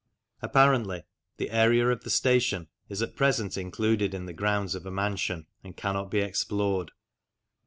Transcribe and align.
Apparently 0.41 1.03
the 1.37 1.51
area 1.51 1.87
of 1.89 2.03
the 2.03 2.09
station 2.09 2.67
is 2.89 3.03
at 3.03 3.15
present 3.15 3.55
included 3.55 4.15
in 4.15 4.25
the 4.25 4.33
grounds 4.33 4.73
of 4.73 4.83
a 4.87 4.89
mansion, 4.89 5.45
and 5.63 5.77
cannot 5.77 6.09
be 6.09 6.21
explored. 6.21 6.89